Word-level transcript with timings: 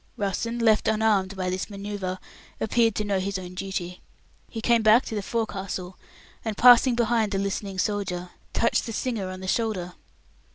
Russen, 0.17 0.57
left 0.59 0.87
unarmed 0.87 1.35
by 1.37 1.51
this 1.51 1.69
manoeuvre, 1.69 2.19
appeared 2.59 2.95
to 2.95 3.03
know 3.03 3.19
his 3.19 3.37
own 3.37 3.53
duty. 3.53 4.01
He 4.49 4.59
came 4.59 4.81
back 4.81 5.05
to 5.05 5.13
the 5.13 5.21
forecastle, 5.21 5.95
and 6.43 6.57
passing 6.57 6.95
behind 6.95 7.33
the 7.33 7.37
listening 7.37 7.77
soldier, 7.77 8.31
touched 8.51 8.87
the 8.87 8.93
singer 8.93 9.29
on 9.29 9.41
the 9.41 9.47
shoulder. 9.47 9.93